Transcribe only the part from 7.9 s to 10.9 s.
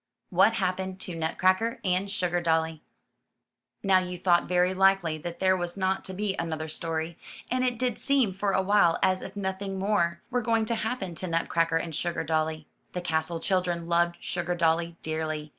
seem for a while as if nothing more were going to